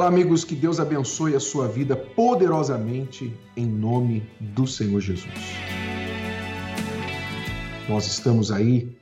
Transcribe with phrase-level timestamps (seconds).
[0.00, 5.34] Olá, amigos, que Deus abençoe a sua vida poderosamente em nome do Senhor Jesus.
[7.86, 8.96] Nós estamos aí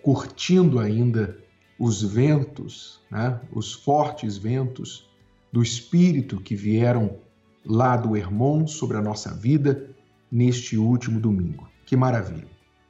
[0.00, 1.36] curtindo ainda
[1.76, 3.40] os ventos, né?
[3.52, 5.10] os fortes ventos
[5.50, 7.18] do Espírito que vieram
[7.66, 9.90] lá do Hermon sobre a nossa vida
[10.30, 11.68] neste último domingo.
[11.84, 12.46] Que maravilha!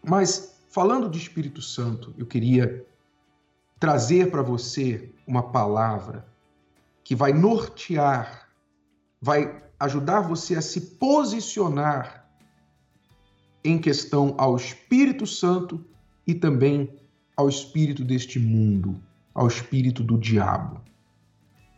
[0.07, 2.85] Mas falando de Espírito Santo, eu queria
[3.79, 6.29] trazer para você uma palavra
[7.11, 8.49] que vai nortear,
[9.21, 12.25] vai ajudar você a se posicionar
[13.65, 15.85] em questão ao Espírito Santo
[16.25, 16.89] e também
[17.37, 19.03] ao espírito deste mundo,
[19.35, 20.81] ao espírito do diabo.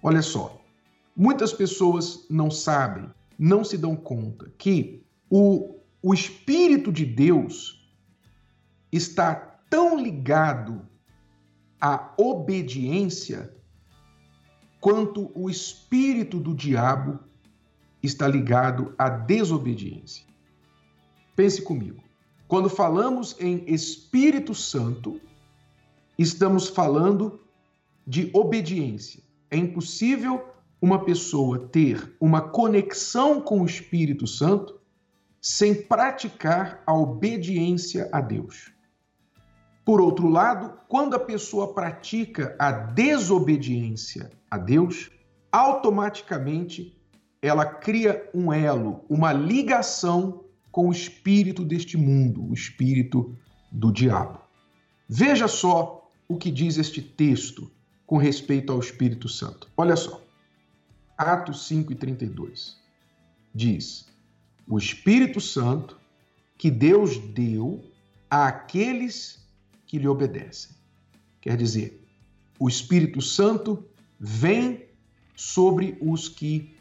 [0.02, 0.60] Olha só,
[1.16, 7.90] muitas pessoas não sabem, não se dão conta que o, o espírito de Deus
[8.92, 9.34] está
[9.70, 10.86] tão ligado
[11.80, 13.61] à obediência
[14.82, 17.20] quanto o espírito do diabo
[18.02, 20.26] está ligado à desobediência.
[21.36, 22.02] Pense comigo.
[22.48, 25.20] Quando falamos em Espírito Santo,
[26.18, 27.40] estamos falando
[28.04, 29.22] de obediência.
[29.52, 30.44] É impossível
[30.80, 34.80] uma pessoa ter uma conexão com o Espírito Santo
[35.40, 38.72] sem praticar a obediência a Deus.
[39.84, 45.10] Por outro lado, quando a pessoa pratica a desobediência a Deus,
[45.50, 46.96] automaticamente
[47.40, 53.36] ela cria um elo, uma ligação com o espírito deste mundo, o espírito
[53.70, 54.40] do diabo.
[55.08, 57.70] Veja só o que diz este texto
[58.06, 59.68] com respeito ao Espírito Santo.
[59.76, 60.22] Olha só.
[61.18, 62.76] Atos 5 e 32.
[63.54, 64.06] Diz:
[64.66, 65.98] O Espírito Santo
[66.56, 67.82] que Deus deu
[68.30, 69.41] àqueles
[69.92, 70.74] que lhe obedecem.
[71.38, 72.02] Quer dizer,
[72.58, 73.84] o Espírito Santo
[74.18, 74.86] vem
[75.36, 76.74] sobre os que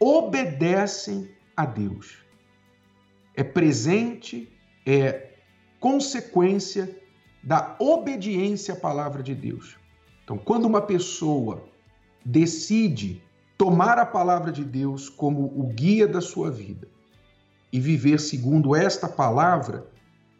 [0.00, 2.16] obedecem a Deus.
[3.34, 4.50] É presente,
[4.86, 5.34] é
[5.78, 6.98] consequência
[7.42, 9.76] da obediência à palavra de Deus.
[10.24, 11.68] Então, quando uma pessoa
[12.24, 13.22] decide
[13.58, 16.88] tomar a palavra de Deus como o guia da sua vida
[17.70, 19.86] e viver segundo esta palavra,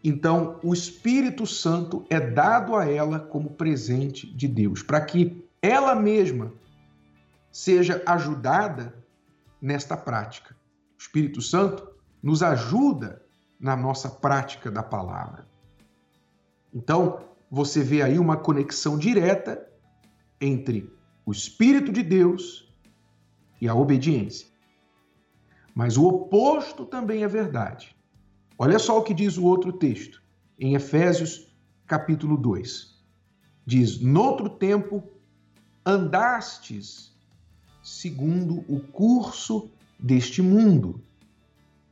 [0.06, 5.94] então, o Espírito Santo é dado a ela como presente de Deus, para que ela
[5.94, 6.52] mesma
[7.50, 8.94] seja ajudada
[9.62, 10.54] nesta prática.
[10.98, 11.88] O Espírito Santo
[12.22, 13.22] nos ajuda
[13.58, 15.48] na nossa prática da palavra.
[16.72, 19.66] Então, você vê aí uma conexão direta
[20.38, 20.92] entre
[21.24, 22.70] o Espírito de Deus
[23.58, 24.48] e a obediência.
[25.74, 27.93] Mas o oposto também é verdade.
[28.56, 30.22] Olha só o que diz o outro texto,
[30.58, 31.52] em Efésios
[31.86, 32.94] capítulo 2.
[33.66, 35.02] Diz: Noutro tempo
[35.84, 37.12] andastes
[37.82, 41.02] segundo o curso deste mundo,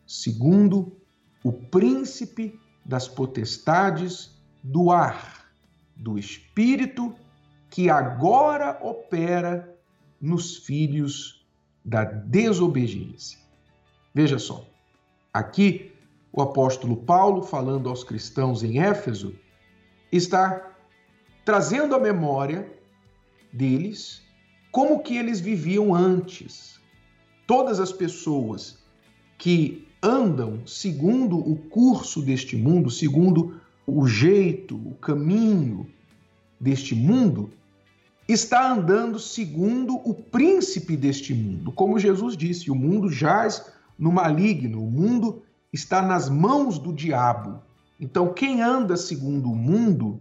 [0.06, 0.97] segundo
[1.43, 4.31] o príncipe das potestades
[4.62, 5.53] do ar,
[5.97, 7.15] do espírito
[7.69, 9.77] que agora opera
[10.21, 11.44] nos filhos
[11.84, 13.39] da desobediência.
[14.15, 14.65] Veja só,
[15.33, 15.91] aqui
[16.32, 19.34] o apóstolo Paulo, falando aos cristãos em Éfeso,
[20.10, 20.72] está
[21.44, 22.72] trazendo à memória
[23.53, 24.22] deles
[24.70, 26.81] como que eles viviam antes.
[27.47, 28.78] Todas as pessoas
[29.37, 35.87] que andam segundo o curso deste mundo, segundo o jeito, o caminho
[36.59, 37.50] deste mundo,
[38.26, 41.72] está andando segundo o príncipe deste mundo.
[41.72, 47.62] Como Jesus disse, o mundo jaz no maligno, o mundo está nas mãos do diabo.
[47.99, 50.21] Então, quem anda segundo o mundo,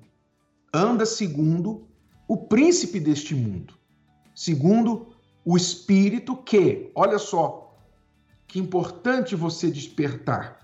[0.73, 1.88] anda segundo
[2.28, 3.73] o príncipe deste mundo,
[4.34, 5.07] segundo
[5.44, 7.75] o espírito que, olha só,
[8.47, 10.59] que importante você despertar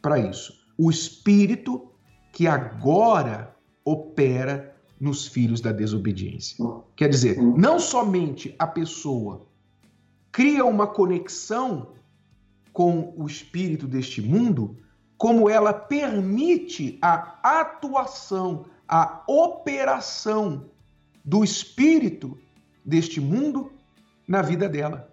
[0.00, 0.54] para isso.
[0.78, 1.90] O espírito
[2.32, 6.56] que agora opera nos filhos da desobediência.
[6.94, 9.46] Quer dizer, não somente a pessoa
[10.32, 11.92] cria uma conexão
[12.76, 14.76] com o espírito deste mundo,
[15.16, 20.68] como ela permite a atuação, a operação
[21.24, 22.36] do espírito
[22.84, 23.72] deste mundo
[24.28, 25.10] na vida dela.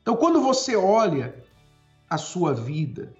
[0.00, 1.44] Então, quando você olha
[2.08, 3.12] a sua vida,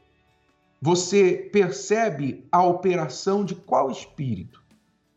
[0.81, 4.63] você percebe a operação de qual espírito?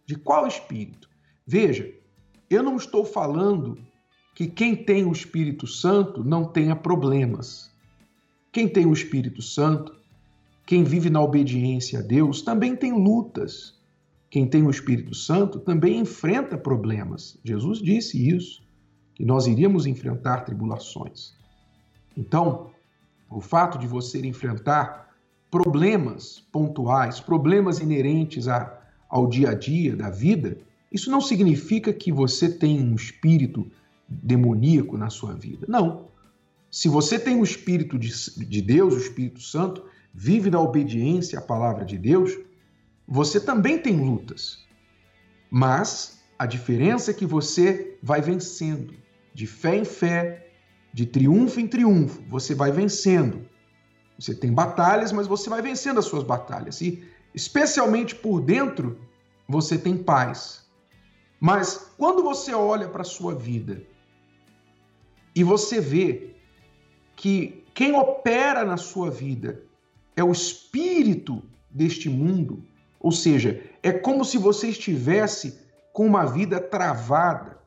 [0.03, 1.07] De qual espírito?
[1.45, 1.93] Veja,
[2.49, 3.77] eu não estou falando
[4.33, 7.70] que quem tem o Espírito Santo não tenha problemas.
[8.51, 9.95] Quem tem o Espírito Santo,
[10.65, 13.80] quem vive na obediência a Deus, também tem lutas.
[14.30, 17.39] Quem tem o Espírito Santo também enfrenta problemas.
[17.44, 18.62] Jesus disse isso,
[19.13, 21.33] que nós iríamos enfrentar tribulações.
[22.15, 22.71] Então,
[23.30, 25.09] o fato de você enfrentar
[25.50, 30.57] problemas pontuais, problemas inerentes a, ao dia a dia da vida,
[30.92, 33.69] isso não significa que você tem um espírito
[34.07, 35.65] demoníaco na sua vida.
[35.69, 36.06] Não.
[36.71, 38.09] Se você tem o Espírito de,
[38.45, 39.83] de Deus, o Espírito Santo,
[40.13, 42.31] vive na obediência à palavra de Deus,
[43.06, 44.65] você também tem lutas.
[45.50, 48.94] Mas a diferença é que você vai vencendo
[49.33, 50.50] de fé em fé,
[50.94, 53.45] de triunfo em triunfo, você vai vencendo.
[54.17, 56.79] Você tem batalhas, mas você vai vencendo as suas batalhas.
[56.79, 57.03] E,
[57.33, 59.00] especialmente por dentro,
[59.47, 60.65] você tem paz.
[61.39, 63.83] Mas quando você olha para a sua vida
[65.35, 66.30] e você vê
[67.21, 69.62] que quem opera na sua vida
[70.15, 72.65] é o espírito deste mundo,
[73.00, 75.59] ou seja, é como se você estivesse
[75.94, 77.59] com uma vida travada,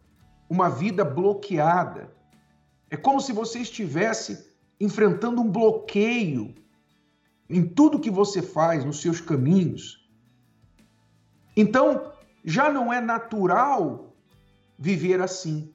[0.51, 2.13] uma vida bloqueada.
[2.91, 6.53] É como se você estivesse enfrentando um bloqueio
[7.49, 10.05] em tudo que você faz, nos seus caminhos.
[11.57, 12.11] Então,
[12.45, 14.17] já não é natural
[14.77, 15.73] viver assim.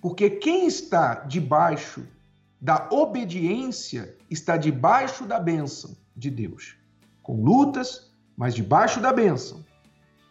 [0.00, 2.04] Porque quem está debaixo
[2.60, 6.76] da obediência está debaixo da bênção de Deus.
[7.22, 9.64] Com lutas, mas debaixo da bênção.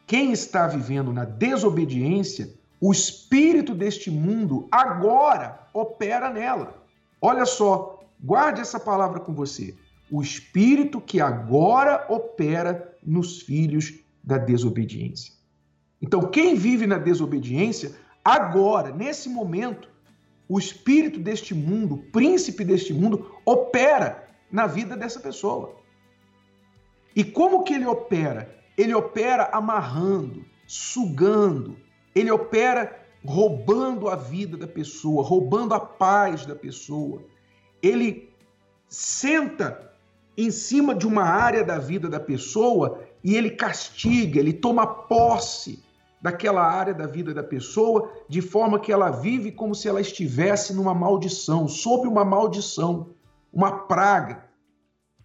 [0.08, 6.84] Quem está vivendo na desobediência, o espírito deste mundo agora opera nela.
[7.22, 9.76] Olha só, guarde essa palavra com você.
[10.12, 13.94] O espírito que agora opera nos filhos
[14.24, 15.34] da desobediência.
[16.02, 17.94] Então, quem vive na desobediência,
[18.24, 19.90] agora, nesse momento,
[20.48, 25.76] o espírito deste mundo, príncipe deste mundo, opera na vida dessa pessoa.
[27.16, 28.54] E como que ele opera?
[28.78, 31.78] Ele opera amarrando, sugando,
[32.14, 37.24] ele opera roubando a vida da pessoa, roubando a paz da pessoa.
[37.82, 38.30] Ele
[38.88, 39.92] senta
[40.38, 45.84] em cima de uma área da vida da pessoa e ele castiga, ele toma posse
[46.22, 50.74] daquela área da vida da pessoa de forma que ela vive como se ela estivesse
[50.74, 53.12] numa maldição, sob uma maldição,
[53.54, 54.46] uma praga.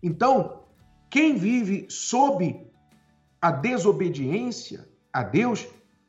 [0.03, 0.65] Então,
[1.09, 2.67] quem vive sob
[3.41, 5.67] a desobediência a Deus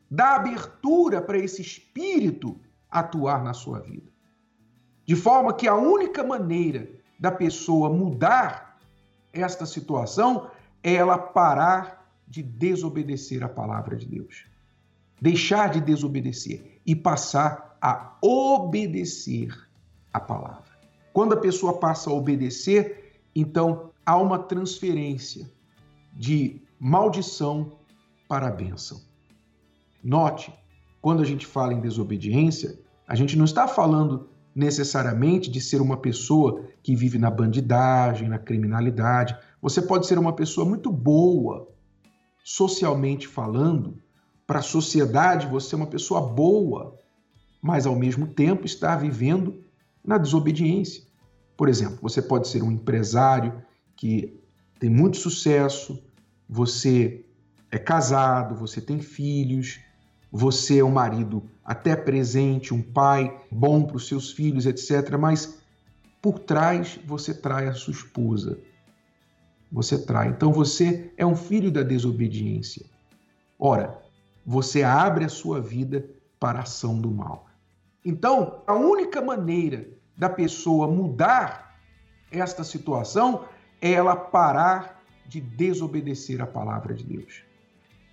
[0.10, 4.12] dá abertura para esse espírito atuar na sua vida.
[5.06, 8.78] De forma que a única maneira da pessoa mudar
[9.34, 10.50] esta situação
[10.84, 14.46] é ela parar de desobedecer a palavra de Deus.
[15.22, 19.56] Deixar de desobedecer e passar a obedecer
[20.12, 20.72] a palavra.
[21.14, 25.50] Quando a pessoa passa a obedecer, então há uma transferência
[26.14, 27.78] de maldição
[28.28, 29.00] para a bênção.
[30.04, 30.54] Note,
[31.02, 35.98] quando a gente fala em desobediência, a gente não está falando necessariamente de ser uma
[35.98, 39.38] pessoa que vive na bandidagem, na criminalidade.
[39.62, 41.70] Você pode ser uma pessoa muito boa,
[42.44, 44.01] socialmente falando,
[44.52, 47.00] para a sociedade você é uma pessoa boa,
[47.62, 49.64] mas ao mesmo tempo está vivendo
[50.04, 51.04] na desobediência.
[51.56, 53.64] Por exemplo, você pode ser um empresário
[53.96, 54.38] que
[54.78, 56.04] tem muito sucesso,
[56.50, 57.24] você
[57.72, 59.80] é casado, você tem filhos,
[60.30, 65.18] você é um marido até presente, um pai bom para os seus filhos, etc.
[65.18, 65.62] Mas
[66.22, 68.60] por trás você trai a sua esposa.
[69.72, 70.28] Você trai.
[70.28, 72.86] Então você é um filho da desobediência.
[73.58, 74.01] Ora,
[74.52, 76.06] você abre a sua vida
[76.38, 77.48] para a ação do mal.
[78.04, 81.80] Então, a única maneira da pessoa mudar
[82.30, 83.46] esta situação
[83.82, 87.44] é ela parar de desobedecer a palavra de Deus.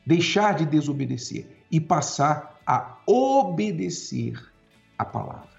[0.07, 4.41] Deixar de desobedecer e passar a obedecer
[4.97, 5.58] a palavra.